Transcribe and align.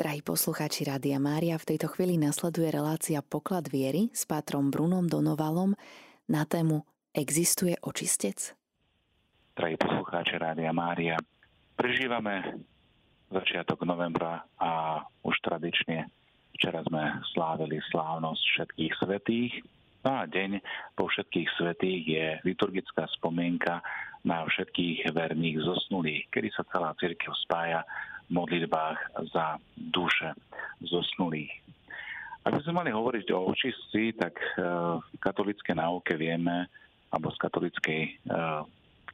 Drahí 0.00 0.24
poslucháči 0.24 0.88
Rádia 0.88 1.20
Mária, 1.20 1.60
v 1.60 1.76
tejto 1.76 1.92
chvíli 1.92 2.16
nasleduje 2.16 2.72
relácia 2.72 3.20
Poklad 3.20 3.68
viery 3.68 4.08
s 4.16 4.24
pátrom 4.24 4.72
Brunom 4.72 5.04
Donovalom 5.04 5.76
na 6.24 6.48
tému 6.48 6.88
Existuje 7.12 7.76
očistec? 7.84 8.56
Drahí 9.52 9.76
poslucháči 9.76 10.40
Rádia 10.40 10.72
Mária, 10.72 11.20
prežívame 11.76 12.64
začiatok 13.28 13.84
novembra 13.84 14.40
a 14.56 15.04
už 15.20 15.36
tradične 15.44 16.08
včera 16.56 16.80
sme 16.88 17.20
slávili 17.36 17.76
slávnosť 17.92 18.40
všetkých 18.56 18.92
svetých. 19.04 19.52
No 20.00 20.16
a 20.16 20.24
deň 20.24 20.64
po 20.96 21.12
všetkých 21.12 21.48
svetých 21.60 22.02
je 22.08 22.26
liturgická 22.48 23.04
spomienka 23.20 23.84
na 24.24 24.48
všetkých 24.48 25.12
verných 25.12 25.60
zosnulých, 25.60 26.24
kedy 26.32 26.48
sa 26.56 26.64
celá 26.72 26.96
církev 26.96 27.36
spája 27.44 27.84
modlitbách 28.30 28.98
za 29.34 29.58
duše 29.76 30.32
zosnulých. 30.80 31.50
Ak 32.40 32.56
by 32.56 32.60
sme 32.64 32.80
mali 32.80 32.90
hovoriť 32.94 33.26
o 33.36 33.52
očistci, 33.52 34.16
tak 34.16 34.32
e, 34.40 34.48
v 34.96 35.18
katolíckej 35.20 35.76
náuke 35.76 36.16
vieme, 36.16 36.72
alebo 37.12 37.28
z 37.36 37.38
katolíckej 37.42 38.00
e, 38.00 38.10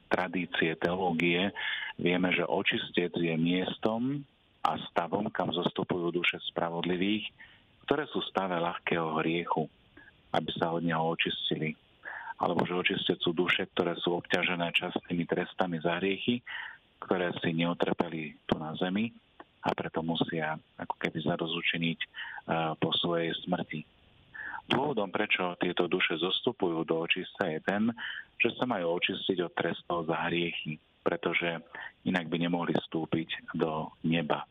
tradície 0.07 0.79
teológie, 0.79 1.51
vieme, 1.99 2.31
že 2.31 2.47
očistec 2.47 3.11
je 3.19 3.35
miestom 3.35 4.23
a 4.63 4.79
stavom, 4.91 5.27
kam 5.27 5.51
zostupujú 5.51 6.15
duše 6.15 6.39
spravodlivých, 6.55 7.27
ktoré 7.83 8.07
sú 8.07 8.23
v 8.23 8.29
stave 8.31 8.55
ľahkého 8.55 9.19
hriechu, 9.19 9.67
aby 10.31 10.49
sa 10.55 10.71
od 10.71 10.87
neho 10.87 11.03
očistili. 11.03 11.75
Alebo 12.39 12.63
že 12.63 12.79
očistec 12.79 13.19
sú 13.19 13.35
duše, 13.35 13.67
ktoré 13.75 13.97
sú 13.99 14.23
obťažené 14.23 14.71
častými 14.71 15.27
trestami 15.27 15.83
za 15.83 15.99
hriechy 15.99 16.39
ktoré 17.01 17.33
si 17.39 17.53
neotrpeli 17.53 18.35
tu 18.49 18.57
na 18.57 18.73
zemi 18.75 19.13
a 19.63 19.73
preto 19.73 19.99
musia 19.99 20.55
ako 20.79 20.95
keby 21.01 21.17
zarozučeniť 21.23 21.99
e, 21.99 22.07
po 22.79 22.89
svojej 22.95 23.35
smrti. 23.43 23.83
Dôvodom, 24.67 25.11
prečo 25.11 25.55
tieto 25.59 25.87
duše 25.87 26.19
zostupujú 26.19 26.83
do 26.83 27.07
očista 27.07 27.47
je 27.47 27.59
ten, 27.63 27.87
že 28.39 28.51
sa 28.59 28.67
majú 28.67 28.99
očistiť 28.99 29.37
od 29.43 29.55
trestov 29.55 30.11
za 30.11 30.27
hriechy, 30.27 30.75
pretože 31.03 31.63
inak 32.03 32.27
by 32.27 32.37
nemohli 32.37 32.75
vstúpiť 32.75 33.55
do 33.55 33.91
neba. 34.03 34.43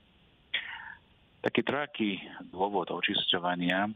Taký 1.44 1.60
trojaký 1.62 2.10
dôvod 2.50 2.90
očisťovania 2.90 3.86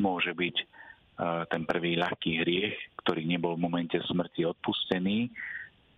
môže 0.00 0.32
byť 0.34 0.56
e, 0.56 0.64
ten 1.48 1.62
prvý 1.64 1.96
ľahký 2.00 2.42
hriech, 2.42 2.76
ktorý 3.04 3.24
nebol 3.24 3.56
v 3.56 3.64
momente 3.64 3.96
smrti 4.04 4.48
odpustený 4.48 5.30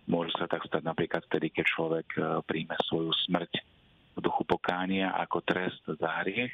Môže 0.03 0.35
sa 0.35 0.51
tak 0.51 0.67
stať 0.67 0.83
napríklad 0.83 1.23
vtedy, 1.31 1.47
keď 1.53 1.65
človek 1.67 2.07
e, 2.15 2.21
príjme 2.43 2.75
svoju 2.91 3.15
smrť 3.27 3.51
v 4.13 4.19
duchu 4.19 4.43
pokánia 4.43 5.15
ako 5.15 5.39
trest 5.47 5.81
za 5.87 6.09
hriech 6.21 6.51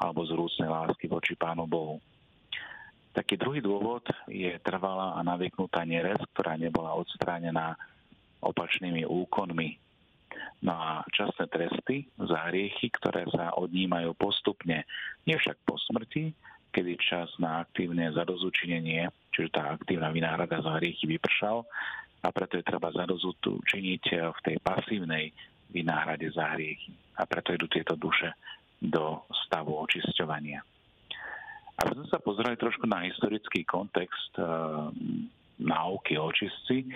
alebo 0.00 0.24
z 0.24 0.32
rúcnej 0.32 0.70
lásky 0.70 1.04
voči 1.10 1.36
Pánu 1.36 1.68
Bohu. 1.68 2.00
Taký 3.12 3.34
druhý 3.34 3.60
dôvod 3.60 4.06
je 4.30 4.54
trvalá 4.62 5.18
a 5.18 5.20
navyknutá 5.26 5.82
nerez, 5.82 6.18
ktorá 6.32 6.54
nebola 6.54 6.94
odstránená 6.94 7.74
opačnými 8.38 9.02
úkonmi. 9.04 9.74
No 10.62 10.74
a 10.74 11.02
časné 11.10 11.50
tresty 11.50 12.06
za 12.14 12.50
hriechy, 12.50 12.90
ktoré 12.94 13.26
sa 13.34 13.54
odnímajú 13.58 14.14
postupne, 14.14 14.86
nie 15.26 15.34
však 15.34 15.58
po 15.66 15.74
smrti, 15.78 16.30
kedy 16.70 16.94
čas 17.00 17.26
na 17.42 17.66
aktívne 17.66 18.10
zadozučinenie, 18.14 19.10
čiže 19.34 19.50
tá 19.50 19.74
aktívna 19.74 20.14
vynáhrada 20.14 20.62
za 20.62 20.78
hriechy 20.78 21.18
vypršal, 21.18 21.66
a 22.22 22.28
preto 22.34 22.58
je 22.58 22.66
treba 22.66 22.90
zadozutu 22.90 23.62
činiť 23.62 24.02
v 24.34 24.38
tej 24.42 24.56
pasívnej 24.58 25.30
vynáhrade 25.70 26.26
za 26.34 26.56
hriechy. 26.56 26.92
A 27.18 27.26
preto 27.26 27.54
idú 27.54 27.66
tieto 27.70 27.94
duše 27.94 28.34
do 28.78 29.26
stavu 29.46 29.74
očisťovania. 29.74 30.62
Aby 31.78 31.92
sme 31.94 32.06
sa 32.10 32.18
pozreli 32.18 32.58
trošku 32.58 32.90
na 32.90 33.06
historický 33.06 33.62
kontext 33.62 34.34
e, 34.34 34.42
náuky 35.62 36.18
o 36.18 36.26
očistci, 36.30 36.90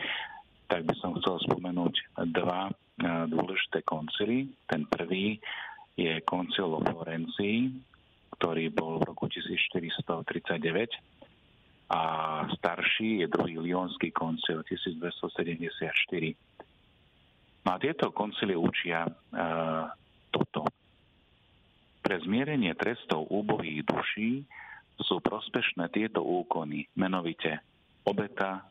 tak 0.66 0.82
by 0.86 0.94
som 0.98 1.14
chcel 1.22 1.38
spomenúť 1.46 1.94
dva 2.34 2.66
e, 2.66 2.72
dôležité 3.30 3.86
koncily. 3.86 4.50
Ten 4.66 4.86
prvý 4.90 5.38
je 5.94 6.18
koncil 6.26 6.66
o 6.66 6.82
Florencii, 6.82 7.70
ktorý 8.38 8.74
bol 8.74 8.98
v 8.98 9.06
roku 9.06 9.30
1439 9.30 11.11
a 11.92 12.00
starší 12.56 13.20
je 13.20 13.26
druhý 13.28 13.60
Lyonský 13.60 14.08
koncil 14.16 14.64
1274. 14.64 16.32
No 17.62 17.68
a 17.68 17.76
tieto 17.76 18.08
koncily 18.16 18.56
učia 18.56 19.04
e, 19.04 19.12
toto. 20.32 20.64
Pre 22.00 22.16
zmierenie 22.24 22.72
trestov 22.74 23.28
úbohých 23.28 23.84
duší 23.84 24.42
sú 25.04 25.20
prospešné 25.20 25.92
tieto 25.92 26.24
úkony, 26.24 26.88
menovite 26.96 27.60
obeta 28.08 28.64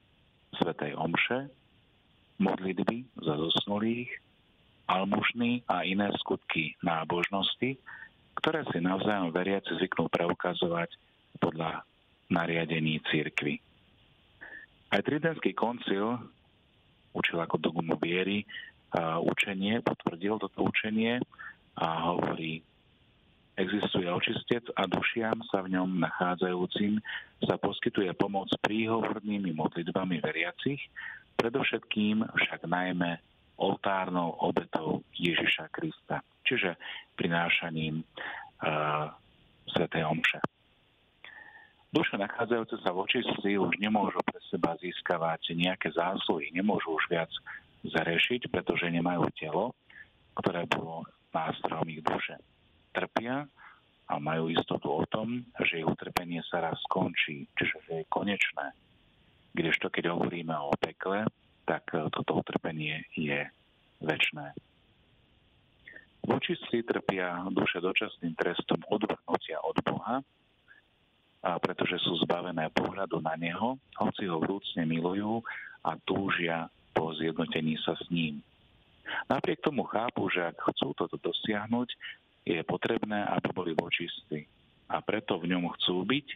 Svetej 0.58 0.98
Omše, 0.98 1.48
modlitby 2.42 3.06
za 3.22 3.38
zosnulých, 3.38 4.10
almužny 4.90 5.64
a 5.70 5.86
iné 5.86 6.10
skutky 6.20 6.76
nábožnosti, 6.84 7.78
ktoré 8.42 8.66
si 8.74 8.82
navzájom 8.82 9.30
veriaci 9.30 9.78
zvyknú 9.78 10.10
preukazovať 10.10 10.90
podľa 11.40 11.86
nariadení 12.32 13.04
církvy. 13.12 13.60
Aj 14.92 15.00
Tridentský 15.04 15.52
koncil 15.52 16.20
učil 17.12 17.38
ako 17.44 17.60
dogmu 17.60 18.00
viery 18.00 18.48
učenie, 19.24 19.80
potvrdil 19.84 20.40
toto 20.40 20.68
učenie 20.68 21.24
a 21.80 22.12
hovorí, 22.12 22.60
existuje 23.56 24.08
očistec 24.08 24.68
a 24.76 24.88
dušiam 24.88 25.40
sa 25.48 25.64
v 25.64 25.76
ňom 25.80 26.04
nachádzajúcim 26.04 27.00
sa 27.44 27.56
poskytuje 27.56 28.12
pomoc 28.16 28.52
príhovornými 28.64 29.56
modlitbami 29.56 30.20
veriacich, 30.20 30.82
predovšetkým 31.40 32.28
však 32.28 32.68
najmä 32.68 33.20
oltárnou 33.62 34.36
obetou 34.42 35.06
Ježiša 35.16 35.70
Krista, 35.70 36.26
čiže 36.44 36.76
prinášaním 37.16 38.02
uh, 38.02 39.14
Svetej 39.70 40.04
Omše. 40.04 40.51
Duše 41.92 42.16
nachádzajúce 42.16 42.80
sa 42.80 42.96
v 42.96 43.04
očistci 43.04 43.60
už 43.60 43.76
nemôžu 43.76 44.24
pre 44.24 44.40
seba 44.48 44.80
získavať 44.80 45.52
nejaké 45.52 45.92
zásluhy, 45.92 46.48
nemôžu 46.56 46.96
už 46.96 47.04
viac 47.12 47.28
zarešiť, 47.84 48.48
pretože 48.48 48.88
nemajú 48.88 49.28
telo, 49.36 49.76
ktoré 50.40 50.64
bolo 50.72 51.04
nástrojom 51.36 51.92
ich 51.92 52.00
duše. 52.00 52.40
Trpia 52.96 53.44
a 54.08 54.14
majú 54.24 54.48
istotu 54.48 54.88
o 54.88 55.04
tom, 55.04 55.44
že 55.68 55.84
ich 55.84 55.88
utrpenie 55.88 56.40
sa 56.48 56.64
raz 56.64 56.80
skončí, 56.88 57.52
čiže 57.60 57.76
že 57.84 57.94
je 58.04 58.12
konečné. 58.12 58.72
Kdežto 59.52 59.92
keď 59.92 60.16
hovoríme 60.16 60.56
o 60.56 60.72
pekle, 60.80 61.28
tak 61.68 61.92
toto 61.92 62.40
utrpenie 62.40 63.04
je 63.20 63.52
väčné. 64.00 64.56
V 66.24 66.30
očistci 66.40 66.88
trpia 66.88 67.44
duše 67.52 67.84
dočasným 67.84 68.32
trestom 68.40 68.80
odvrhnutia 68.88 69.60
od 69.60 69.76
Boha, 69.84 70.24
a 71.42 71.58
pretože 71.58 71.98
sú 72.06 72.22
zbavené 72.22 72.70
pohľadu 72.70 73.18
na 73.22 73.34
Neho, 73.34 73.82
hoci 73.98 74.30
ho 74.30 74.38
vrúcne 74.38 74.86
milujú 74.86 75.42
a 75.82 75.98
túžia 76.06 76.70
po 76.94 77.14
zjednotení 77.18 77.82
sa 77.82 77.98
s 77.98 78.06
ním. 78.14 78.46
Napriek 79.26 79.66
tomu 79.66 79.84
chápu, 79.90 80.30
že 80.30 80.46
ak 80.46 80.62
chcú 80.72 80.94
toto 80.94 81.18
dosiahnuť, 81.18 81.90
je 82.46 82.62
potrebné, 82.62 83.26
aby 83.26 83.50
boli 83.54 83.72
vočistí. 83.74 84.46
A 84.90 85.02
preto 85.02 85.42
v 85.42 85.50
ňom 85.50 85.72
chcú 85.78 86.06
byť 86.06 86.28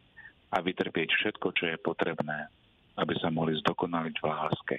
a 0.54 0.62
vytrpieť 0.62 1.10
všetko, 1.12 1.48
čo 1.54 1.64
je 1.70 1.78
potrebné, 1.82 2.50
aby 2.98 3.14
sa 3.20 3.30
mohli 3.30 3.58
zdokonaliť 3.62 4.16
v 4.22 4.26
láske. 4.26 4.76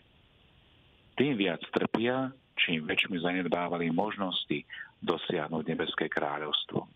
Tým 1.17 1.35
viac 1.39 1.63
trpia, 1.73 2.33
čím 2.57 2.85
väčšmi 2.89 3.21
zanedbávali 3.21 3.93
možnosti 3.93 4.65
dosiahnuť 5.05 5.65
nebeské 5.65 6.09
kráľovstvo. 6.09 6.89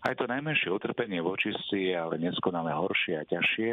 Aj 0.00 0.16
to 0.16 0.24
najmenšie 0.24 0.72
utrpenie 0.72 1.20
v 1.20 1.28
očistci 1.28 1.92
je 1.92 1.94
ale 1.94 2.16
neskonale 2.16 2.72
horšie 2.72 3.20
a 3.20 3.28
ťažšie 3.28 3.70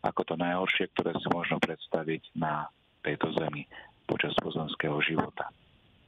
ako 0.00 0.20
to 0.24 0.34
najhoršie, 0.36 0.88
ktoré 0.96 1.12
si 1.20 1.28
možno 1.28 1.60
predstaviť 1.60 2.32
na 2.36 2.68
tejto 3.04 3.32
zemi 3.36 3.68
počas 4.08 4.32
pozemského 4.40 4.96
života. 5.04 5.52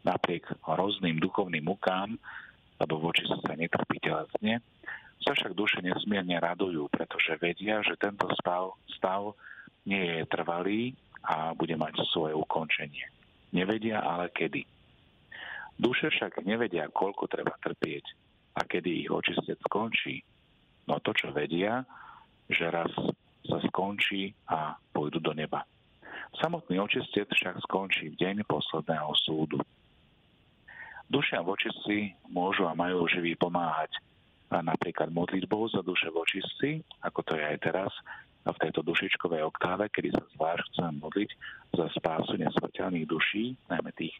Napriek 0.03 0.49
hrozným 0.65 1.21
duchovným 1.21 1.63
mukám, 1.63 2.17
lebo 2.81 2.99
voči 2.99 3.23
sa 3.29 3.55
netrpí 3.55 4.03
telesne, 4.03 4.65
sa 5.23 5.39
však 5.39 5.55
duše 5.55 5.79
nesmierne 5.85 6.35
radujú, 6.41 6.91
pretože 6.91 7.39
vedia, 7.39 7.79
že 7.85 7.95
tento 7.95 8.27
stav, 8.35 8.75
stav 8.91 9.39
nie 9.87 10.03
je 10.03 10.23
trvalý 10.27 10.83
a 11.23 11.55
bude 11.55 11.79
mať 11.79 12.03
svoje 12.11 12.35
ukončenie. 12.35 13.07
Nevedia 13.55 14.03
ale 14.03 14.35
kedy. 14.35 14.67
Duše 15.79 16.11
však 16.11 16.43
nevedia, 16.43 16.91
koľko 16.91 17.31
treba 17.31 17.55
trpieť, 17.63 18.05
a 18.57 18.61
kedy 18.65 19.07
ich 19.07 19.11
očistec 19.11 19.59
skončí. 19.65 20.21
No 20.89 20.99
to, 21.01 21.15
čo 21.15 21.31
vedia, 21.31 21.87
že 22.51 22.69
raz 22.69 22.91
sa 23.47 23.59
skončí 23.71 24.35
a 24.51 24.77
pôjdu 24.93 25.19
do 25.19 25.33
neba. 25.33 25.65
Samotný 26.39 26.81
očistec 26.81 27.29
však 27.29 27.61
skončí 27.69 28.13
v 28.13 28.19
deň 28.19 28.37
posledného 28.49 29.13
súdu. 29.21 29.59
Dušia 31.13 31.45
vočistci 31.45 32.17
môžu 32.33 32.65
a 32.65 32.73
majú 32.73 33.05
živý 33.05 33.37
pomáhať 33.37 33.93
napríklad 34.49 35.09
modlitbou 35.09 35.69
za 35.73 35.81
duše 35.81 36.13
vočistci, 36.13 36.85
ako 37.01 37.25
to 37.25 37.33
je 37.41 37.45
aj 37.45 37.59
teraz 37.65 37.93
v 38.45 38.59
tejto 38.59 38.85
dušičkovej 38.85 39.49
oktáve, 39.49 39.89
kedy 39.89 40.13
sa 40.13 40.25
zvlášť 40.37 40.65
chcem 40.75 40.93
modliť 41.01 41.31
za 41.79 41.87
spásu 41.97 42.37
nesmrteľných 42.37 43.07
duší, 43.09 43.57
najmä 43.71 43.95
tých, 43.97 44.13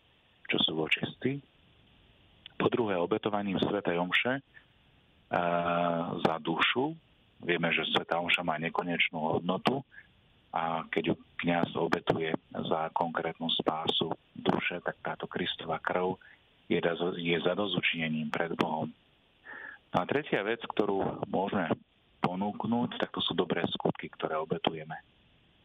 čo 0.49 0.57
sú 0.63 0.79
vočistci. 0.79 1.43
Po 2.63 2.71
druhé, 2.71 2.95
obetovaním 2.95 3.59
Svetej 3.59 3.99
Omše 3.99 4.39
e, 4.39 4.43
za 6.23 6.35
dušu. 6.39 6.95
Vieme, 7.43 7.75
že 7.75 7.83
Sveta 7.91 8.23
Omša 8.23 8.47
má 8.47 8.55
nekonečnú 8.63 9.19
hodnotu 9.19 9.83
a 10.55 10.87
keď 10.87 11.11
ju 11.11 11.15
kniaz 11.43 11.75
obetuje 11.75 12.31
za 12.55 12.87
konkrétnu 12.95 13.51
spásu 13.51 14.15
duše, 14.31 14.79
tak 14.87 14.95
táto 15.03 15.27
Kristova 15.27 15.83
krv 15.83 16.15
je, 16.71 16.79
je 17.19 17.37
zadozučinením 17.43 18.31
pred 18.31 18.55
Bohom. 18.55 18.87
No 19.91 19.97
a 19.99 20.07
tretia 20.07 20.47
vec, 20.47 20.63
ktorú 20.63 21.27
môžeme 21.27 21.67
ponúknuť, 22.23 23.03
tak 23.03 23.11
to 23.11 23.19
sú 23.19 23.35
dobré 23.35 23.67
skutky, 23.75 24.07
ktoré 24.07 24.39
obetujeme. 24.39 24.95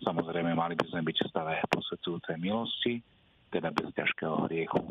Samozrejme, 0.02 0.58
mali 0.58 0.74
by 0.74 0.86
sme 0.90 1.06
byť 1.06 1.18
v 1.22 1.30
stave 1.30 1.54
posvedcujúcej 1.70 2.42
milosti, 2.42 3.06
teda 3.54 3.70
bez 3.70 3.94
ťažkého 3.94 4.50
hriechu. 4.50 4.82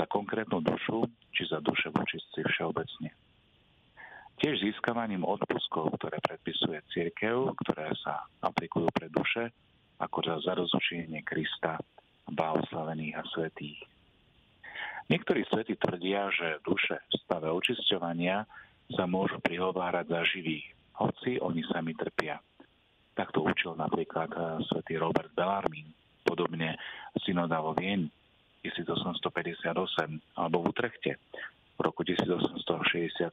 Za 0.00 0.08
konkrétnu 0.08 0.64
dušu, 0.64 1.04
či 1.36 1.44
za 1.44 1.60
duše 1.60 1.92
vočistci 1.92 2.40
všeobecne. 2.40 3.12
Tiež 4.40 4.56
získavaním 4.64 5.28
odpuskov, 5.28 5.92
ktoré 6.00 6.16
predpisuje 6.24 6.80
církev, 6.88 7.52
ktoré 7.60 7.92
sa 8.00 8.24
aplikujú 8.40 8.88
pre 8.96 9.12
duše, 9.12 9.52
ako 10.00 10.24
za 10.24 10.36
zarozučenie 10.40 11.20
Krista, 11.20 11.76
blahoslavených 12.32 13.12
a 13.20 13.22
svetých. 13.28 13.76
Niektorí 15.12 15.44
svety 15.52 15.76
tvrdia, 15.76 16.32
že 16.32 16.64
duše 16.64 16.96
v 16.96 17.14
stave 17.20 17.52
očisťovania 17.52 18.48
sa 18.96 19.04
môžu 19.04 19.36
prihovárať 19.44 20.16
za 20.16 20.24
živých, 20.32 20.64
hoci 20.96 21.36
oni 21.44 21.60
sami 21.68 21.92
trpia. 21.92 22.40
Takto 23.12 23.44
učil 23.44 23.76
napríklad 23.76 24.32
eh, 24.32 24.64
svätý 24.64 24.96
Robert 24.96 25.28
Bellarmine, 25.36 25.92
podobne 26.24 26.80
synoda 27.20 27.60
vo 27.60 27.76
Vieni 27.76 28.08
1858 28.62 30.36
alebo 30.36 30.56
v 30.62 30.66
Utrechte 30.70 31.16
v 31.76 31.80
roku 31.80 32.04
1865 32.04 33.32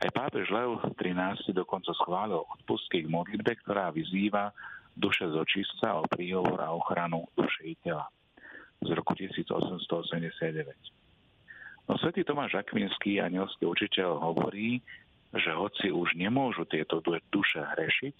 aj 0.00 0.16
pápež 0.16 0.48
Leo 0.48 0.80
XIII 0.96 1.52
dokonca 1.52 1.92
schválil 1.92 2.40
odpustky 2.40 3.04
k 3.04 3.12
modlitbe, 3.12 3.52
ktorá 3.60 3.92
vyzýva 3.92 4.48
duše 4.96 5.28
z 5.28 5.36
očistca 5.36 6.00
o 6.00 6.08
príhovor 6.08 6.56
a 6.64 6.72
ochranu 6.72 7.28
duše 7.36 7.76
i 7.76 7.76
tela 7.84 8.08
z 8.80 8.88
roku 8.96 9.12
1889. 9.12 10.72
No 11.84 12.00
svätý 12.00 12.24
Tomáš 12.24 12.56
Akvinský, 12.64 13.20
anielský 13.20 13.68
učiteľ, 13.68 14.24
hovorí, 14.24 14.80
že 15.36 15.52
hoci 15.52 15.92
už 15.92 16.16
nemôžu 16.16 16.64
tieto 16.64 17.04
duše 17.28 17.60
hrešiť, 17.60 18.16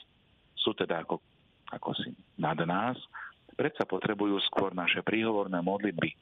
sú 0.61 0.77
teda 0.77 1.01
ako, 1.09 1.17
ako 1.73 1.97
si 1.97 2.13
nad 2.37 2.61
nás, 2.69 3.01
predsa 3.61 3.85
potrebujú 3.85 4.41
skôr 4.49 4.73
naše 4.73 5.05
príhovorné 5.05 5.61
modlitby, 5.61 6.17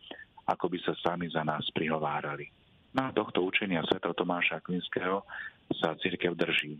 ako 0.50 0.66
by 0.66 0.78
sa 0.82 0.98
sami 0.98 1.30
za 1.30 1.46
nás 1.46 1.62
prihovárali. 1.70 2.50
Na 2.90 3.14
tohto 3.14 3.46
učenia 3.46 3.86
Sv. 3.86 4.02
Tomáša 4.02 4.58
Akvinského 4.58 5.22
sa 5.78 5.94
církev 5.94 6.34
drží. 6.34 6.74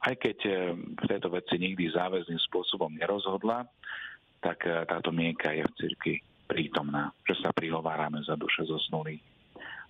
Aj 0.00 0.16
keď 0.18 0.38
eh, 0.42 0.54
v 0.74 1.04
tejto 1.06 1.30
veci 1.30 1.54
nikdy 1.60 1.94
záväzným 1.94 2.40
spôsobom 2.50 2.90
nerozhodla, 2.98 3.68
tak 4.42 4.66
eh, 4.66 4.82
táto 4.90 5.14
mienka 5.14 5.54
je 5.54 5.62
v 5.62 5.76
cirkvi 5.78 6.14
prítomná, 6.50 7.14
že 7.22 7.38
sa 7.38 7.54
prihovárame 7.54 8.18
za 8.26 8.34
duše 8.34 8.66
zosnulých. 8.66 9.22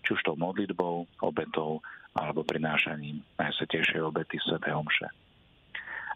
Či 0.05 0.09
už 0.13 0.21
tou 0.29 0.37
modlitbou, 0.37 1.09
obetou 1.25 1.81
alebo 2.13 2.45
prinášaním 2.45 3.23
najsvetejšej 3.39 4.03
obety 4.05 4.37
Sv. 4.45 4.61
Omše. 4.61 5.30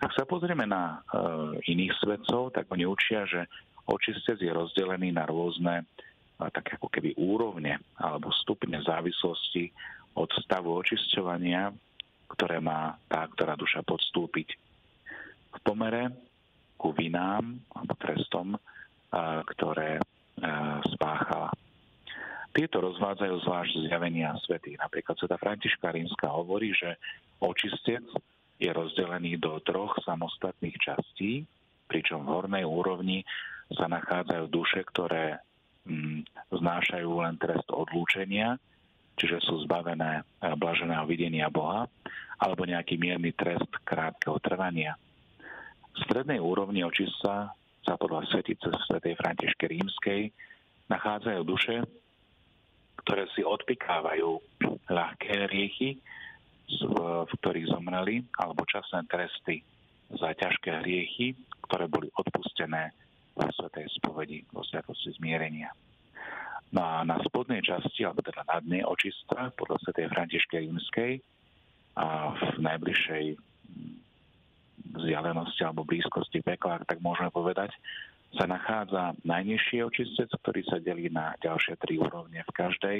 Ak 0.05 0.13
sa 0.13 0.29
pozrieme 0.29 0.69
na 0.69 1.01
e, 1.01 1.73
iných 1.73 1.97
svetcov, 1.97 2.53
tak 2.53 2.69
oni 2.69 2.85
učia, 2.85 3.25
že 3.25 3.49
očistec 3.89 4.37
je 4.37 4.53
rozdelený 4.53 5.17
na 5.17 5.25
rôzne 5.25 5.89
tak 6.35 6.77
ako 6.77 6.91
keby 6.93 7.17
úrovne 7.17 7.79
alebo 7.97 8.29
stupne 8.45 8.83
závislosti 8.85 9.71
od 10.19 10.29
stavu 10.45 10.77
očisťovania, 10.77 11.73
ktoré 12.37 12.59
má 12.61 13.01
tá, 13.09 13.25
ktorá 13.33 13.55
duša 13.57 13.87
podstúpiť. 13.87 14.49
V 15.55 15.59
pomere 15.63 16.11
ku 16.75 16.91
vinám 16.91 17.55
alebo 17.71 17.95
trestom, 17.97 18.59
ktoré 19.57 20.03
spáchala. 20.91 21.55
Tieto 22.51 22.83
rozvádzajú 22.83 23.35
zvlášť 23.47 23.75
zjavenia 23.87 24.35
svetých. 24.43 24.79
Napríklad 24.83 25.15
sveta 25.15 25.39
Františka 25.39 25.95
Rímska 25.95 26.35
hovorí, 26.35 26.75
že 26.75 26.99
očistec 27.39 28.03
je 28.65 28.73
rozdelený 28.73 29.37
do 29.37 29.61
troch 29.61 29.97
samostatných 30.03 30.77
častí, 30.81 31.45
pričom 31.87 32.25
v 32.25 32.33
hornej 32.33 32.65
úrovni 32.65 33.23
sa 33.69 33.89
nachádzajú 33.89 34.45
duše, 34.49 34.81
ktoré 34.89 35.45
Mm, 35.85 36.25
znášajú 36.49 37.11
len 37.21 37.37
trest 37.37 37.69
odlúčenia, 37.69 38.57
čiže 39.21 39.37
sú 39.45 39.61
zbavené 39.69 40.25
eh, 40.25 40.57
blaženého 40.57 41.05
videnia 41.05 41.53
Boha, 41.53 41.85
alebo 42.41 42.65
nejaký 42.65 42.97
mierny 42.97 43.37
trest 43.37 43.69
krátkeho 43.85 44.41
trvania. 44.41 44.97
V 45.93 45.99
strednej 46.09 46.41
úrovni 46.41 46.81
očista 46.83 47.53
sa 47.85 47.95
podľa 48.01 48.25
svetice 48.33 48.73
svätej 48.89 49.13
Františke 49.21 49.69
Rímskej 49.69 50.33
nachádzajú 50.89 51.41
duše, 51.45 51.85
ktoré 53.05 53.29
si 53.37 53.45
odpikávajú 53.45 54.41
ľahké 54.89 55.53
riechy, 55.53 56.01
v 56.69 57.33
ktorých 57.41 57.71
zomreli, 57.71 58.25
alebo 58.41 58.65
časné 58.65 59.05
tresty 59.09 59.61
za 60.13 60.33
ťažké 60.33 60.85
hriechy, 60.85 61.37
ktoré 61.69 61.89
boli 61.89 62.09
odpustené 62.17 62.93
vo 63.35 63.49
Svetej 63.51 63.91
spovedi, 63.99 64.47
vo 64.55 64.63
Svetosti 64.63 65.17
zmierenia. 65.19 65.73
No 66.75 66.83
a 66.83 67.07
na 67.07 67.21
spodnej 67.23 67.63
časti, 67.63 68.03
alebo 68.03 68.25
teda 68.25 68.43
na 68.47 68.59
dne 68.59 68.83
očista, 68.87 69.53
podľa 69.55 69.79
Svetej 69.85 70.11
Františkej 70.11 70.61
Rímskej, 70.67 71.13
a 71.95 72.35
v 72.35 72.59
najbližšej 72.59 73.25
vzdialenosti 74.99 75.63
alebo 75.63 75.87
blízkosti 75.87 76.43
pekla, 76.43 76.83
tak 76.87 76.99
môžeme 76.99 77.31
povedať, 77.31 77.71
sa 78.35 78.51
nachádza 78.51 79.15
najnižší 79.23 79.87
očistec, 79.87 80.27
ktorý 80.43 80.67
sa 80.67 80.83
delí 80.83 81.07
na 81.07 81.39
ďalšie 81.39 81.79
tri 81.79 82.03
úrovne. 82.03 82.43
V 82.43 82.53
každej 82.55 82.99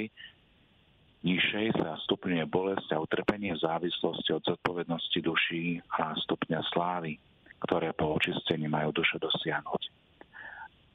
nižšej 1.25 1.81
sa 1.81 1.97
stupňuje 2.05 2.45
bolesť 2.45 2.93
a 2.93 3.01
utrpenie 3.01 3.57
v 3.57 3.63
závislosti 3.65 4.29
od 4.37 4.45
zodpovednosti 4.45 5.19
duší 5.25 5.81
a 5.97 6.13
stupňa 6.13 6.61
slávy, 6.69 7.17
ktoré 7.65 7.91
po 7.97 8.13
očistení 8.13 8.69
majú 8.69 8.93
duše 8.93 9.17
dosiahnuť. 9.17 9.81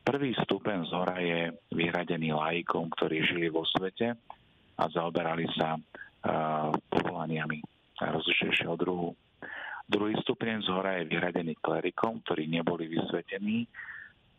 Prvý 0.07 0.33
stupeň 0.47 0.87
z 0.87 0.93
hora 0.95 1.19
je 1.19 1.50
vyhradený 1.75 2.31
laikom, 2.33 2.88
ktorí 2.95 3.26
žili 3.26 3.50
vo 3.50 3.66
svete 3.66 4.14
a 4.78 4.85
zaoberali 4.88 5.45
sa 5.59 5.76
uh, 5.76 5.83
povolaniami 6.88 7.61
rozličnejšieho 8.00 8.75
druhu. 8.81 9.12
Druhý 9.90 10.14
stupeň 10.23 10.62
z 10.64 10.69
hora 10.71 11.02
je 11.02 11.11
vyhradený 11.11 11.59
klerikom, 11.59 12.23
ktorí 12.25 12.47
neboli 12.47 12.87
vysvetení, 12.87 13.66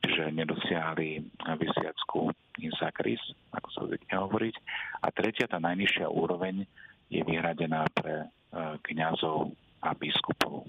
čiže 0.01 0.34
nedosiahli 0.34 1.22
vysiackú 1.58 2.34
insakris, 2.60 3.22
ako 3.53 3.67
sa 3.72 3.81
zvykne 3.88 4.15
hovoriť. 4.17 4.55
A 5.01 5.08
tretia, 5.13 5.46
tá 5.50 5.62
najnižšia 5.62 6.10
úroveň, 6.10 6.65
je 7.12 7.22
vyhradená 7.27 7.86
pre 7.91 8.24
uh, 8.24 8.79
kňazov 8.88 9.51
a 9.84 9.91
biskupov. 9.91 10.63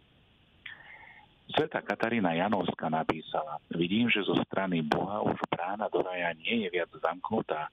Sveta 1.53 1.85
Katarína 1.85 2.33
Janovská 2.33 2.89
napísala, 2.89 3.61
vidím, 3.71 4.09
že 4.09 4.25
zo 4.25 4.35
strany 4.49 4.81
Boha 4.81 5.21
už 5.21 5.37
brána 5.53 5.87
do 5.93 6.01
raja 6.01 6.33
nie 6.35 6.65
je 6.65 6.69
viac 6.73 6.89
zamknutá, 6.97 7.69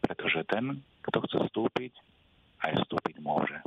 pretože 0.00 0.42
ten, 0.48 0.80
kto 1.04 1.18
chce 1.28 1.36
vstúpiť, 1.46 1.92
aj 2.64 2.72
vstúpiť 2.82 3.20
môže. 3.20 3.58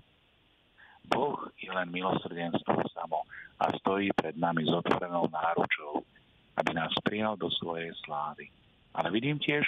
Boh 1.06 1.38
je 1.60 1.70
len 1.70 1.94
milosrdenstvo 1.94 2.88
samo 2.90 3.28
a 3.62 3.70
stojí 3.78 4.10
pred 4.16 4.34
nami 4.40 4.66
s 4.66 4.72
otvorenou 4.74 5.30
náručou, 5.30 6.02
aby 6.62 6.78
nás 6.78 6.94
prijal 7.02 7.34
do 7.34 7.50
svojej 7.50 7.90
slávy. 8.06 8.54
Ale 8.94 9.10
vidím 9.10 9.42
tiež, 9.42 9.66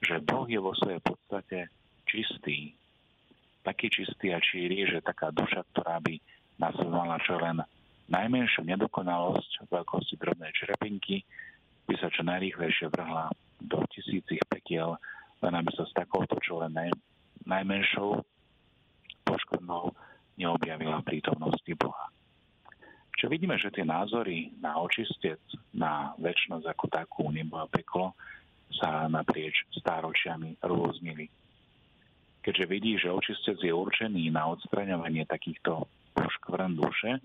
že 0.00 0.24
Boh 0.24 0.48
je 0.48 0.56
vo 0.56 0.72
svojej 0.72 1.04
podstate 1.04 1.68
čistý. 2.08 2.72
Taký 3.60 3.92
čistý 3.92 4.32
a 4.32 4.40
číri, 4.40 4.88
že 4.88 5.04
taká 5.04 5.28
duša, 5.28 5.68
ktorá 5.70 6.00
by 6.00 6.16
nás 6.56 6.72
mala 6.88 7.20
čo 7.20 7.36
len 7.36 7.60
najmenšiu 8.08 8.64
nedokonalosť 8.64 9.68
veľkosti 9.68 10.16
drobnej 10.16 10.50
črepinky 10.56 11.22
by 11.86 11.94
sa 12.00 12.08
čo 12.10 12.26
najrýchlejšie 12.26 12.90
vrhla 12.90 13.30
do 13.60 13.78
tisícich 13.92 14.40
pekiel, 14.48 14.96
len 15.44 15.52
aby 15.54 15.70
sa 15.76 15.84
s 15.84 15.92
takouto 15.92 16.40
čo 16.40 16.64
len 16.64 16.72
naj, 16.72 16.90
najmenšou 17.44 18.24
poškodnou 19.24 19.92
neobjavila 20.40 21.04
prítomnosti 21.04 21.72
Boha. 21.76 22.08
Čo 23.20 23.28
vidíme, 23.28 23.60
že 23.60 23.68
tie 23.68 23.84
názory 23.84 24.48
na 24.64 24.80
očistec, 24.80 25.36
na 25.76 26.16
väčšnosť 26.16 26.64
ako 26.64 26.86
takú, 26.88 27.28
nebo 27.28 27.60
a 27.60 27.68
peklo, 27.68 28.16
sa 28.72 29.12
naprieč 29.12 29.60
stáročiami 29.76 30.56
rôznili. 30.64 31.28
Keďže 32.40 32.64
vidí, 32.64 32.96
že 32.96 33.12
očistec 33.12 33.60
je 33.60 33.68
určený 33.68 34.32
na 34.32 34.48
odstraňovanie 34.48 35.28
takýchto 35.28 35.84
poškvrn 36.16 36.80
duše, 36.80 37.20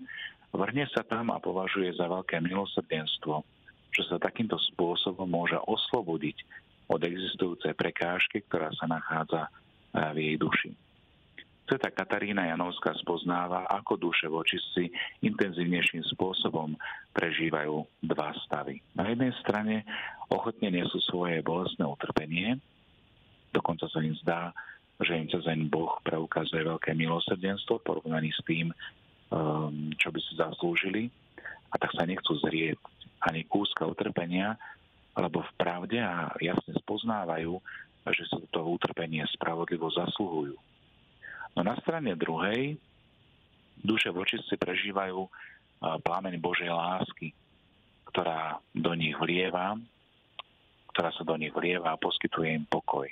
vrhne 0.52 0.84
sa 0.92 1.00
tam 1.00 1.32
a 1.32 1.40
považuje 1.40 1.96
za 1.96 2.04
veľké 2.04 2.44
milosrdenstvo, 2.44 3.40
že 3.96 4.04
sa 4.04 4.20
takýmto 4.20 4.60
spôsobom 4.76 5.24
môže 5.24 5.56
oslobodiť 5.64 6.44
od 6.92 7.00
existujúcej 7.00 7.72
prekážky, 7.72 8.44
ktorá 8.44 8.68
sa 8.76 8.84
nachádza 8.84 9.48
v 10.12 10.16
jej 10.20 10.36
duši. 10.36 10.70
Sveta 11.66 11.90
Katarína 11.90 12.46
Janovská 12.46 12.94
spoznáva, 13.02 13.66
ako 13.66 13.98
duše 13.98 14.30
očistci 14.30 14.86
intenzívnejším 15.26 16.06
spôsobom 16.14 16.78
prežívajú 17.10 17.82
dva 18.06 18.30
stavy. 18.46 18.78
Na 18.94 19.10
jednej 19.10 19.34
strane 19.42 19.82
ochotne 20.30 20.70
nesú 20.70 21.02
svoje 21.02 21.42
bolestné 21.42 21.82
utrpenie, 21.82 22.62
dokonca 23.50 23.90
sa 23.90 23.98
im 23.98 24.14
zdá, 24.22 24.54
že 25.02 25.18
im 25.18 25.26
cez 25.26 25.42
Boh 25.66 25.98
preukazuje 26.06 26.62
veľké 26.62 26.94
milosrdenstvo 26.94 27.82
porovnaní 27.82 28.30
s 28.30 28.40
tým, 28.46 28.70
um, 28.70 29.90
čo 29.98 30.14
by 30.14 30.20
si 30.22 30.32
zaslúžili 30.38 31.10
a 31.74 31.82
tak 31.82 31.90
sa 31.98 32.06
nechcú 32.06 32.38
zrieť 32.46 32.78
ani 33.26 33.42
kúska 33.42 33.84
utrpenia, 33.90 34.54
lebo 35.18 35.42
v 35.42 35.52
pravde 35.58 35.98
a 35.98 36.30
jasne 36.38 36.78
spoznávajú, 36.78 37.58
že 38.06 38.22
si 38.30 38.38
to 38.54 38.62
utrpenie 38.62 39.26
spravodlivo 39.34 39.90
zasluhujú. 39.90 40.54
No 41.56 41.64
na 41.64 41.74
strane 41.80 42.12
druhej 42.14 42.76
duše 43.80 44.12
v 44.12 44.20
očistci 44.20 44.60
prežívajú 44.60 45.24
plámeň 45.80 46.36
Božej 46.36 46.68
lásky, 46.68 47.32
ktorá 48.12 48.60
do 48.76 48.92
nich 48.92 49.16
vlieva, 49.16 49.76
ktorá 50.92 51.12
sa 51.16 51.24
do 51.24 51.36
nich 51.36 51.52
vlieva 51.52 51.96
a 51.96 52.00
poskytuje 52.00 52.56
im 52.56 52.64
pokoj. 52.68 53.08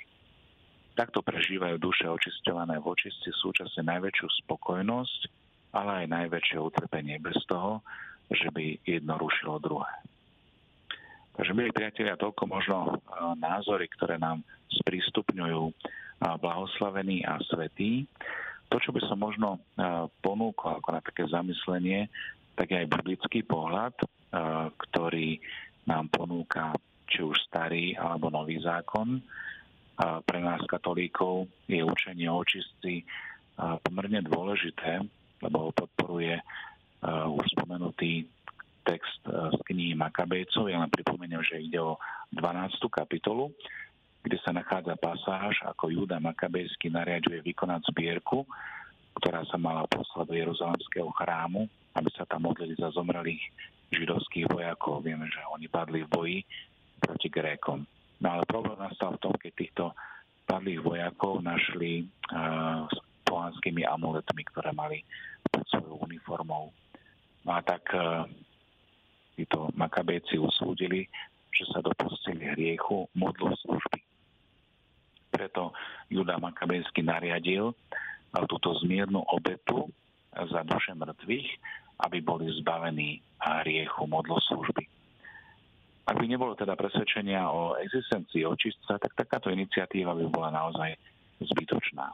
Takto 0.95 1.25
prežívajú 1.25 1.75
duše 1.81 2.05
očisťované 2.07 2.79
v 2.81 2.85
očistci 2.85 3.33
súčasne 3.33 3.85
najväčšiu 3.85 4.27
spokojnosť, 4.45 5.21
ale 5.75 6.05
aj 6.05 6.13
najväčšie 6.13 6.57
utrpenie 6.61 7.19
bez 7.19 7.35
toho, 7.49 7.83
že 8.31 8.47
by 8.49 8.79
jedno 8.87 9.19
rušilo 9.19 9.59
druhé. 9.61 9.91
Takže, 11.35 11.51
milí 11.51 11.69
priatelia, 11.75 12.15
toľko 12.15 12.43
možno 12.47 12.77
názory, 13.37 13.91
ktoré 13.91 14.15
nám 14.15 14.39
sprístupňujú 14.71 15.67
blahoslavený 16.19 17.25
a 17.27 17.39
svetý. 17.43 18.07
To, 18.73 18.81
čo 18.81 18.89
by 18.89 19.01
som 19.05 19.21
možno 19.21 19.61
ponúkol 20.25 20.81
ako 20.81 20.89
na 20.95 21.01
také 21.05 21.29
zamyslenie, 21.29 22.09
tak 22.57 22.71
je 22.71 22.81
aj 22.81 22.91
biblický 22.91 23.45
pohľad, 23.45 23.93
ktorý 24.79 25.37
nám 25.85 26.09
ponúka 26.09 26.73
či 27.05 27.21
už 27.21 27.37
starý 27.45 27.93
alebo 27.93 28.33
nový 28.33 28.57
zákon. 28.57 29.21
Pre 29.99 30.39
nás 30.41 30.59
katolíkov 30.65 31.47
je 31.69 31.79
učenie 31.85 32.27
o 32.27 32.41
očistci 32.41 33.05
pomerne 33.55 34.25
dôležité, 34.25 34.99
lebo 35.39 35.69
ho 35.69 35.71
podporuje 35.71 36.41
už 37.05 37.45
spomenutý 37.53 38.25
text 38.81 39.21
z 39.29 39.57
knihy 39.69 39.93
Makabejcov. 39.93 40.67
Ja 40.67 40.81
len 40.81 40.89
pripomeniem, 40.89 41.45
že 41.45 41.61
ide 41.61 41.79
o 41.79 42.01
12. 42.33 42.81
kapitolu 42.89 43.53
kde 44.25 44.41
sa 44.41 44.49
nachádza 44.49 44.97
pasáž, 44.97 45.53
ako 45.69 45.93
Júda 45.93 46.17
Makabejský 46.17 46.89
nariaduje 46.89 47.45
vykonať 47.45 47.93
zbierku, 47.93 48.41
ktorá 49.21 49.45
sa 49.45 49.61
mala 49.61 49.85
poslať 49.85 50.25
do 50.25 50.33
Jeruzalemského 50.33 51.13
chrámu, 51.13 51.69
aby 51.93 52.09
sa 52.17 52.25
tam 52.25 52.49
modlili 52.49 52.73
za 52.73 52.89
zomrelých 52.97 53.39
židovských 53.93 54.49
vojakov. 54.49 55.05
Vieme, 55.05 55.29
že 55.29 55.45
oni 55.53 55.69
padli 55.69 56.01
v 56.01 56.09
boji 56.09 56.37
proti 56.97 57.29
Grékom. 57.29 57.85
No 58.17 58.27
ale 58.33 58.49
problém 58.49 58.81
nastal 58.81 59.13
v 59.13 59.21
tom, 59.29 59.33
keď 59.37 59.51
týchto 59.53 59.85
padlých 60.49 60.81
vojakov 60.81 61.45
našli 61.45 62.09
uh, 62.33 62.89
s 62.89 62.97
pohanskými 63.29 63.85
amuletmi, 63.85 64.41
ktoré 64.49 64.73
mali 64.73 65.05
pod 65.53 65.69
svojou 65.69 66.01
uniformou. 66.01 66.73
No 67.45 67.51
a 67.53 67.61
tak 67.61 67.85
uh, 67.93 68.25
títo 69.37 69.69
makabejci 69.77 70.41
usúdili, 70.41 71.05
že 71.53 71.69
sa 71.69 71.85
dopustili 71.85 72.41
hriechu 72.57 73.05
modlu 73.13 73.53
služby 73.61 74.14
preto 75.35 75.75
Juda 76.07 76.39
Makabejský 76.39 77.03
nariadil 77.03 77.75
túto 78.47 78.71
zmiernu 78.79 79.19
obetu 79.27 79.91
za 80.31 80.63
duše 80.63 80.95
mŕtvych, 80.95 81.49
aby 82.07 82.17
boli 82.23 82.47
zbavení 82.63 83.19
riechu 83.67 84.07
modloslužby. 84.07 84.83
Ak 86.05 86.15
by 86.15 86.25
nebolo 86.27 86.55
teda 86.55 86.77
presvedčenia 86.79 87.49
o 87.51 87.75
existencii 87.79 88.47
očistca, 88.47 88.95
tak 88.95 89.11
takáto 89.15 89.51
iniciatíva 89.51 90.15
by 90.15 90.25
bola 90.31 90.53
naozaj 90.53 90.95
zbytočná. 91.41 92.07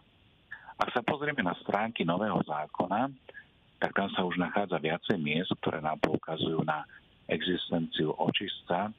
Ak 0.81 0.89
sa 0.95 1.05
pozrieme 1.05 1.45
na 1.45 1.53
stránky 1.61 2.01
Nového 2.07 2.41
zákona, 2.41 3.11
tak 3.81 3.91
tam 3.97 4.09
sa 4.13 4.25
už 4.25 4.37
nachádza 4.37 4.77
viacej 4.77 5.17
miest, 5.17 5.53
ktoré 5.61 5.81
nám 5.81 5.97
poukazujú 6.01 6.61
na 6.61 6.85
existenciu 7.29 8.13
očistca 8.17 8.93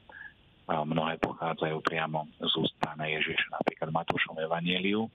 mnohé 0.67 1.19
pochádzajú 1.19 1.77
priamo 1.83 2.27
z 2.39 2.53
úst 2.55 2.75
pána 2.79 3.07
Ježiša. 3.11 3.51
Napríklad 3.59 3.89
Matúšom 3.91 4.39
Evangeliu 4.39 5.11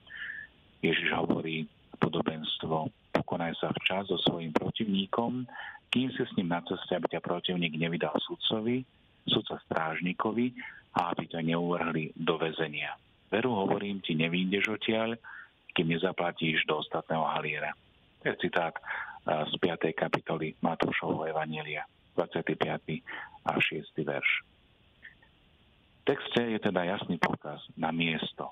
Ježiš 0.79 1.09
hovorí 1.17 1.65
podobenstvo 1.99 2.87
pokonaj 3.11 3.57
sa 3.59 3.73
včas 3.75 4.07
so 4.07 4.17
svojím 4.23 4.55
protivníkom, 4.55 5.43
kým 5.89 6.07
si 6.13 6.21
s 6.23 6.33
ním 6.37 6.53
na 6.53 6.61
ceste, 6.63 6.95
aby 6.95 7.09
ťa 7.11 7.21
protivník 7.21 7.75
nevydal 7.75 8.15
sudcovi, 8.21 8.85
sudca 9.27 9.59
strážnikovi 9.67 10.53
a 10.95 11.11
aby 11.11 11.27
ťa 11.27 11.41
neuvrhli 11.43 12.13
do 12.15 12.37
väzenia. 12.39 12.95
Veru 13.29 13.53
hovorím 13.53 14.01
ti, 14.01 14.17
nevídeš 14.17 14.73
odtiaľ, 14.73 15.17
kým 15.73 15.93
nezaplatíš 15.93 16.65
do 16.65 16.81
ostatného 16.81 17.25
haliera. 17.29 17.73
To 18.21 18.33
je 18.33 18.35
citát 18.49 18.73
z 19.25 19.53
5. 19.61 19.93
kapitoly 19.93 20.57
Matúšovho 20.65 21.27
Evanielia, 21.29 21.85
25. 22.17 22.57
a 23.45 23.51
6. 23.53 23.93
verš 24.01 24.29
texte 26.09 26.41
je 26.41 26.57
teda 26.57 26.81
jasný 26.89 27.21
pokaz 27.21 27.61
na 27.77 27.93
miesto. 27.93 28.49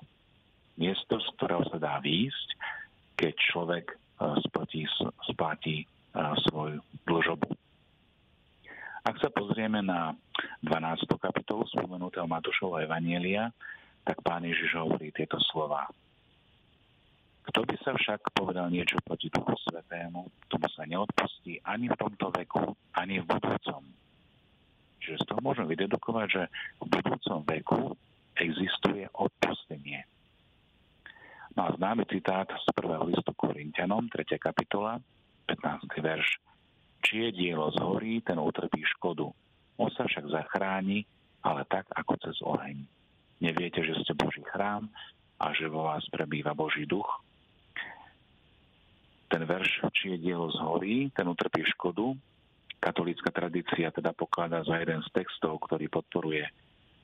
Miesto, 0.78 1.18
z 1.18 1.26
ktorého 1.34 1.66
sa 1.66 1.82
dá 1.82 1.98
výjsť, 1.98 2.48
keď 3.18 3.34
človek 3.50 3.86
e, 3.90 3.96
splatí, 4.46 4.86
splatí 5.26 5.82
e, 5.82 5.86
svoju 6.46 6.78
dlžobu. 7.02 7.50
Ak 9.02 9.18
sa 9.18 9.26
pozrieme 9.34 9.82
na 9.82 10.14
12. 10.62 11.10
kapitolu 11.18 11.66
spomenutého 11.74 12.30
Matúšovho 12.30 12.78
Evanielia, 12.78 13.50
tak 14.06 14.22
pán 14.22 14.46
Ježiš 14.46 14.78
hovorí 14.78 15.10
tieto 15.10 15.42
slova. 15.50 15.90
Kto 17.50 17.64
by 17.64 17.74
sa 17.82 17.96
však 17.96 18.38
povedal 18.38 18.70
niečo 18.70 19.00
proti 19.02 19.32
Duchu 19.34 19.56
Svetému, 19.66 20.30
tomu 20.46 20.68
sa 20.70 20.86
neodpustí 20.86 21.58
ani 21.66 21.90
v 21.90 21.96
tomto 21.98 22.30
veku, 22.30 22.76
ani 22.94 23.18
v 23.18 23.26
budúcom 23.26 23.57
Môžeme 25.48 25.72
vydedukovať, 25.72 26.28
že 26.28 26.42
v 26.76 26.86
budúcom 26.92 27.40
veku 27.48 27.80
existuje 28.36 29.08
odpustenie. 29.16 30.04
No 31.56 31.72
a 31.72 31.72
známy 31.72 32.04
citát 32.04 32.44
z 32.52 32.68
prvého 32.76 33.08
listu 33.08 33.32
Korintianom, 33.32 34.12
3. 34.12 34.36
kapitola, 34.36 35.00
15. 35.48 35.88
verš. 36.04 36.36
Či 37.00 37.12
je 37.24 37.30
dielo 37.32 37.72
zhorí, 37.72 38.20
ten 38.20 38.36
utrpí 38.36 38.84
škodu. 38.92 39.24
On 39.80 39.88
sa 39.96 40.04
však 40.04 40.28
zachráni, 40.28 41.08
ale 41.40 41.64
tak 41.64 41.88
ako 41.96 42.12
cez 42.20 42.36
oheň. 42.44 42.84
Neviete, 43.40 43.80
že 43.80 43.96
ste 44.04 44.12
Boží 44.12 44.44
chrám 44.52 44.92
a 45.40 45.56
že 45.56 45.64
vo 45.72 45.88
vás 45.88 46.04
prebýva 46.12 46.52
Boží 46.52 46.84
duch? 46.84 47.08
Ten 49.32 49.48
verš, 49.48 49.80
či 49.96 50.12
je 50.12 50.28
dielo 50.28 50.52
zhorí, 50.52 51.08
ten 51.16 51.24
utrpí 51.24 51.64
škodu, 51.72 52.12
katolícka 52.88 53.28
tradícia 53.28 53.92
teda 53.92 54.16
pokladá 54.16 54.64
za 54.64 54.80
jeden 54.80 55.04
z 55.04 55.08
textov, 55.12 55.60
ktorý 55.68 55.92
podporuje 55.92 56.48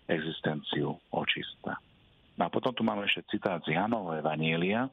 existenciu 0.09 0.97
očista. 1.13 1.77
No 2.41 2.49
a 2.49 2.53
potom 2.53 2.73
tu 2.73 2.81
máme 2.81 3.05
ešte 3.05 3.37
citát 3.37 3.61
z 3.69 3.77
Janova 3.77 4.17
Evanielia, 4.17 4.89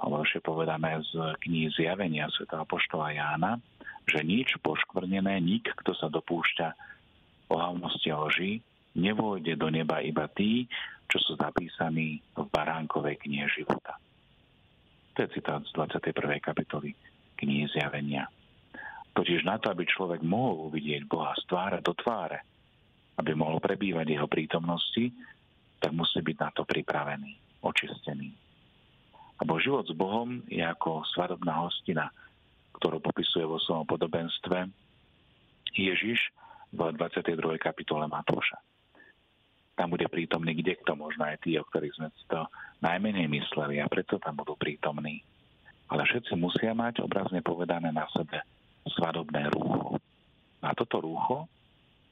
alebo 0.00 0.24
ešte 0.24 0.40
povedané 0.42 0.98
z 1.04 1.36
knihy 1.46 1.68
Zjavenia 1.76 2.26
Sv. 2.32 2.48
Apoštola 2.50 3.14
Jána, 3.14 3.60
že 4.08 4.26
nič 4.26 4.58
poškvrnené, 4.58 5.38
nik, 5.38 5.70
kto 5.84 5.94
sa 5.94 6.10
dopúšťa 6.10 6.74
ohavnosti 7.52 8.08
a 8.10 8.18
lži, 8.26 8.58
nevôjde 8.98 9.54
do 9.54 9.70
neba 9.70 10.02
iba 10.02 10.26
tí, 10.32 10.66
čo 11.06 11.22
sú 11.22 11.32
zapísaní 11.38 12.18
v 12.34 12.42
baránkovej 12.50 13.22
knihe 13.22 13.46
života. 13.54 13.98
To 15.14 15.26
je 15.26 15.28
citát 15.38 15.62
z 15.62 15.70
21. 15.78 16.42
kapitoly 16.42 16.94
knihy 17.38 17.70
Zjavenia. 17.70 18.26
Totiž 19.10 19.42
na 19.42 19.58
to, 19.58 19.74
aby 19.74 19.82
človek 19.86 20.22
mohol 20.22 20.70
uvidieť 20.70 21.02
Boha 21.10 21.34
z 21.34 21.42
tváre 21.50 21.82
do 21.82 21.90
tváre, 21.98 22.46
aby 23.18 23.34
mohol 23.34 23.58
prebývať 23.58 24.06
jeho 24.06 24.30
prítomnosti, 24.30 25.10
tak 25.82 25.90
musí 25.90 26.22
byť 26.22 26.36
na 26.38 26.48
to 26.54 26.62
pripravený, 26.62 27.34
očistený. 27.64 28.30
Lebo 29.40 29.56
život 29.58 29.88
s 29.88 29.96
Bohom 29.96 30.44
je 30.46 30.60
ako 30.60 31.02
svadobná 31.10 31.64
hostina, 31.64 32.12
ktorú 32.76 33.00
popisuje 33.00 33.42
vo 33.42 33.58
svojom 33.58 33.88
podobenstve 33.88 34.68
Ježiš 35.74 36.30
v 36.70 36.80
22. 36.94 37.58
kapitole 37.58 38.06
Matúša. 38.06 38.60
tam 39.74 39.96
bude 39.96 40.04
prítomný 40.12 40.52
kde 40.60 40.76
kto, 40.84 40.92
možno 40.92 41.24
aj 41.24 41.40
tí, 41.40 41.56
o 41.56 41.64
ktorých 41.64 41.96
sme 41.96 42.08
to 42.28 42.44
najmenej 42.84 43.32
mysleli 43.32 43.80
a 43.80 43.88
preto 43.88 44.20
tam 44.20 44.36
budú 44.36 44.52
prítomní. 44.54 45.24
Ale 45.88 46.04
všetci 46.04 46.36
musia 46.36 46.76
mať 46.76 47.00
obrazne 47.00 47.40
povedané 47.40 47.88
na 47.88 48.04
sebe 48.12 48.44
svadobné 48.88 49.52
rúcho. 49.52 50.00
A 50.60 50.72
toto 50.76 51.00
rúcho 51.00 51.48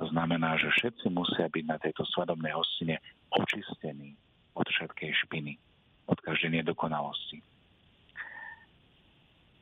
znamená, 0.00 0.56
že 0.56 0.70
všetci 0.72 1.10
musia 1.10 1.50
byť 1.50 1.64
na 1.66 1.76
tejto 1.80 2.06
svadobnej 2.14 2.54
hostine 2.54 3.02
očistení 3.34 4.14
od 4.54 4.66
všetkej 4.66 5.10
špiny, 5.26 5.58
od 6.06 6.18
každej 6.22 6.62
nedokonalosti. 6.62 7.42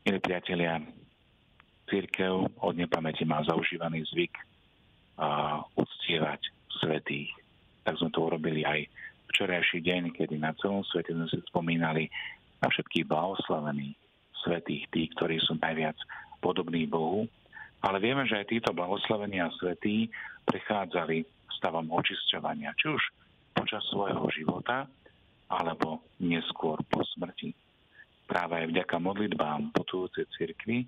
Milí 0.06 0.18
priatelia, 0.22 0.78
církev 1.90 2.46
od 2.62 2.74
nepamäti 2.78 3.26
má 3.26 3.42
zaužívaný 3.42 4.06
zvyk 4.14 4.34
uh, 5.18 5.66
uctievať 5.74 6.40
svetých. 6.78 7.30
Tak 7.82 7.98
sme 7.98 8.10
to 8.14 8.30
urobili 8.30 8.62
aj 8.62 8.86
včerajší 9.34 9.82
deň, 9.82 10.02
kedy 10.14 10.38
na 10.38 10.54
celom 10.62 10.86
svete 10.86 11.10
sme 11.10 11.26
si 11.26 11.42
spomínali 11.50 12.06
na 12.62 12.70
všetkých 12.70 13.06
blahoslavených 13.10 13.98
svetých, 14.46 14.86
tí, 14.94 15.10
ktorí 15.18 15.42
sú 15.42 15.58
najviac 15.58 15.98
podobní 16.40 16.86
Bohu. 16.86 17.28
Ale 17.84 18.00
vieme, 18.00 18.24
že 18.26 18.40
aj 18.40 18.50
títo 18.50 18.70
blahoslavení 18.72 19.40
a 19.42 19.52
svetí 19.56 20.10
prechádzali 20.48 21.22
stavom 21.60 21.88
očisťovania, 21.92 22.74
či 22.76 22.92
už 22.92 23.02
počas 23.52 23.84
svojho 23.88 24.26
života, 24.32 24.88
alebo 25.46 26.02
neskôr 26.18 26.80
po 26.90 27.04
smrti 27.04 27.54
práve 28.26 28.58
aj 28.58 28.66
vďaka 28.74 28.96
modlitbám 28.98 29.70
potujúcej 29.72 30.26
cirkvi 30.34 30.84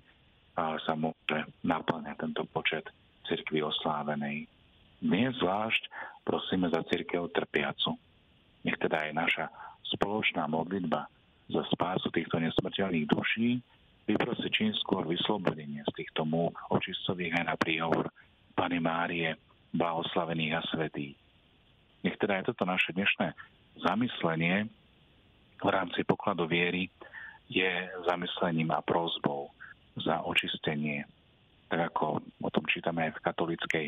sa 0.59 0.93
môže 0.99 1.47
naplňať 1.63 2.19
tento 2.19 2.43
počet 2.51 2.83
cirkvi 3.31 3.63
oslávenej. 3.63 4.43
Dnes 4.99 5.31
zvlášť 5.39 5.87
prosíme 6.27 6.67
za 6.67 6.83
cirkev 6.91 7.31
trpiacu. 7.31 7.95
Nech 8.67 8.75
teda 8.75 9.07
aj 9.07 9.11
naša 9.15 9.45
spoločná 9.95 10.51
modlitba 10.51 11.07
za 11.47 11.63
spásu 11.71 12.11
týchto 12.11 12.43
nesmrteľných 12.43 13.07
duší 13.07 13.63
vyprosí 14.09 14.49
čím 14.49 14.73
skôr 14.81 15.05
vyslobodenie 15.05 15.85
z 15.85 15.91
týchto 15.93 16.25
múk 16.25 16.57
očistových 16.73 17.37
aj 17.37 17.45
na 17.45 17.55
príhovor 17.61 18.09
Pany 18.57 18.81
Márie, 18.81 19.37
blahoslavených 19.77 20.57
a 20.57 20.61
svetých. 20.73 21.13
Nech 22.01 22.17
teda 22.17 22.41
aj 22.41 22.49
toto 22.49 22.65
naše 22.65 22.89
dnešné 22.97 23.37
zamyslenie 23.85 24.65
v 25.61 25.69
rámci 25.69 26.01
pokladu 26.01 26.49
viery 26.49 26.89
je 27.53 27.69
zamyslením 28.09 28.73
a 28.73 28.81
prozbou 28.81 29.53
za 29.99 30.25
očistenie, 30.25 31.05
tak 31.69 31.93
ako 31.93 32.23
o 32.41 32.49
tom 32.49 32.65
čítame 32.65 33.09
aj 33.09 33.19
v 33.19 33.23
katolíckej, 33.29 33.87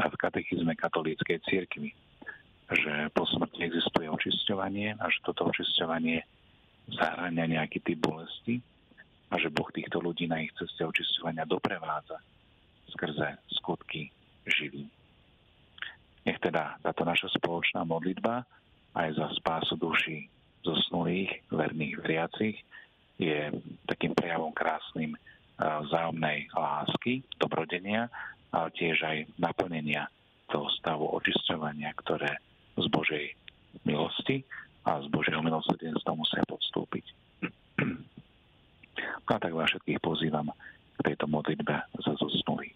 v 0.00 0.16
katechizme 0.16 0.72
katolíckej 0.78 1.44
cirkvi, 1.44 1.92
že 2.72 2.92
po 3.12 3.28
smrti 3.28 3.68
existuje 3.68 4.08
očisťovanie 4.08 4.96
a 4.96 5.04
že 5.12 5.18
toto 5.28 5.52
očisťovanie 5.52 6.24
zahrania 6.88 7.44
nejaký 7.44 7.84
typ 7.84 8.00
bolesti 8.00 8.64
a 9.28 9.34
že 9.36 9.52
Boh 9.52 9.68
týchto 9.68 10.00
ľudí 10.00 10.24
na 10.24 10.40
ich 10.40 10.52
ceste 10.56 10.80
očisťovania 10.84 11.44
doprevádza 11.44 12.16
skrze 12.88 13.36
skutky 13.60 14.08
živý. 14.48 14.88
Nech 16.24 16.40
teda 16.40 16.80
táto 16.80 17.04
naša 17.04 17.28
spoločná 17.36 17.84
modlitba 17.84 18.44
aj 18.96 19.08
za 19.16 19.26
spásu 19.36 19.76
duší 19.76 20.28
zosnulých, 20.64 21.44
verných 21.52 21.94
veriacich, 22.00 22.56
je 23.18 23.52
takým 23.84 24.14
prejavom 24.14 24.54
krásnym 24.54 25.18
vzájomnej 25.58 26.48
lásky, 26.54 27.26
dobrodenia, 27.36 28.06
ale 28.54 28.68
tiež 28.78 28.96
aj 29.04 29.18
naplnenia 29.36 30.06
toho 30.48 30.70
stavu 30.80 31.04
očisťovania, 31.18 31.92
ktoré 31.98 32.40
z 32.78 32.86
Božej 32.88 33.26
milosti 33.84 34.46
a 34.86 35.02
z 35.04 35.06
Božieho 35.12 35.44
milosrdenstva 35.44 36.16
musia. 36.16 36.47
A 39.28 39.36
tak 39.36 39.52
vás 39.52 39.68
všetkých 39.68 40.00
pozývam 40.00 40.48
k 40.96 41.00
tejto 41.04 41.28
modlitbe 41.28 41.76
za 42.00 42.12
zosnulý. 42.16 42.72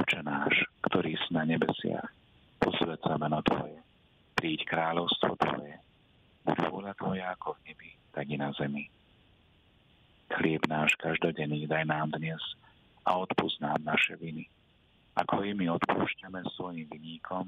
Oče 0.00 0.24
náš, 0.24 0.64
ktorý 0.80 1.12
si 1.12 1.30
na 1.36 1.44
nebesiach, 1.44 2.08
posved 2.56 2.96
sa 3.04 3.20
meno 3.20 3.44
Tvoje, 3.44 3.76
príď 4.32 4.64
kráľovstvo 4.64 5.36
Tvoje, 5.36 5.76
buď 6.48 6.56
vôľa 6.72 6.92
Tvoja 6.96 7.26
ako 7.36 7.60
v 7.60 7.60
nebi, 7.68 7.90
tak 8.16 8.32
i 8.32 8.40
na 8.40 8.48
zemi. 8.56 8.88
Chlieb 10.32 10.64
náš 10.72 10.96
každodenný 10.96 11.68
daj 11.68 11.84
nám 11.84 12.16
dnes 12.16 12.40
a 13.04 13.20
odpúsť 13.20 13.60
nám 13.60 13.80
naše 13.84 14.16
viny, 14.16 14.48
ako 15.20 15.44
i 15.44 15.52
my 15.52 15.68
odpúšťame 15.76 16.48
svojim 16.56 16.88
viníkom 16.88 17.44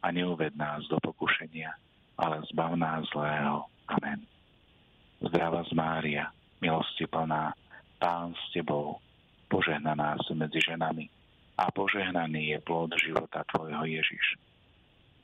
a 0.00 0.06
neuved 0.08 0.56
nás 0.56 0.88
do 0.88 0.96
pokušenia, 1.04 1.68
ale 2.16 2.40
zbav 2.48 2.80
nás 2.80 3.04
zlého. 3.12 3.68
Amen. 3.92 4.24
Zdrava 5.20 5.62
z 5.68 5.72
Mária, 5.76 6.32
plná, 7.32 7.56
Pán 8.02 8.34
s 8.34 8.52
Tebou, 8.52 8.98
požehnaná 9.46 10.18
si 10.26 10.34
medzi 10.34 10.58
ženami 10.58 11.06
a 11.54 11.70
požehnaný 11.70 12.50
je 12.50 12.58
plod 12.66 12.90
života 12.98 13.46
Tvojho 13.46 13.86
Ježiš. 13.86 14.36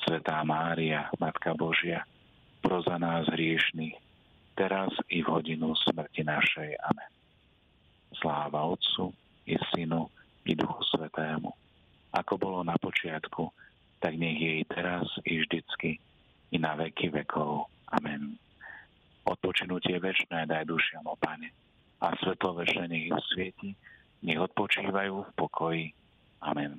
Svetá 0.06 0.40
Mária, 0.46 1.10
Matka 1.18 1.58
Božia, 1.58 2.06
proza 2.62 2.94
nás 2.96 3.26
hriešných, 3.28 3.98
teraz 4.54 4.94
i 5.10 5.20
v 5.20 5.28
hodinu 5.28 5.74
smrti 5.74 6.22
našej. 6.22 6.70
Amen. 6.86 7.10
Sláva 8.14 8.62
Otcu 8.62 9.10
i 9.50 9.58
Synu 9.74 10.06
i 10.46 10.54
Duchu 10.54 10.86
Svetému, 10.94 11.50
ako 12.14 12.34
bolo 12.38 12.60
na 12.62 12.78
počiatku, 12.78 13.50
tak 13.98 14.14
nech 14.14 14.38
je 14.38 14.52
i 14.62 14.64
teraz 14.64 15.04
i 15.26 15.42
vždycky 15.42 15.98
i 16.54 16.56
na 16.62 16.78
veky 16.78 17.10
vekov. 17.10 17.66
Amen. 17.90 18.38
Odpočinutie 19.26 19.98
večné 19.98 20.46
daj 20.46 20.62
dušiam, 20.62 21.04
o 21.10 21.18
Pane, 21.18 21.67
a 21.98 22.14
svetlo 22.22 22.62
ich 22.94 23.10
svieti, 23.34 23.70
nech 24.22 24.38
odpočívajú 24.38 25.14
v 25.22 25.30
pokoji. 25.34 25.84
Amen. 26.42 26.78